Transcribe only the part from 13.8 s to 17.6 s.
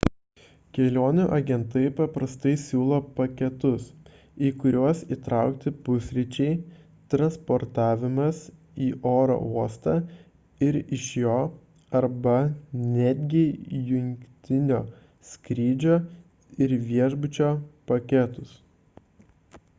jungtinio skrydžio ir viešbučio